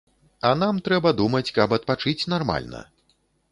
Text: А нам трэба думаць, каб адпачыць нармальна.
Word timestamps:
А 0.49 0.53
нам 0.61 0.79
трэба 0.87 1.11
думаць, 1.19 1.53
каб 1.59 1.77
адпачыць 1.79 2.27
нармальна. 2.35 2.85